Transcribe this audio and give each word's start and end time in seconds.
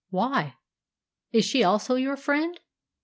"Why?" 0.09 0.55
"Is 1.31 1.45
she 1.45 1.63
also 1.63 1.93
your 1.93 2.17
friend?" 2.17 2.59